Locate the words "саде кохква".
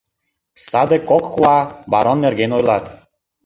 0.67-1.57